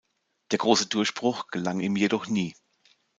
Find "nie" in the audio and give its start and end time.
2.25-2.55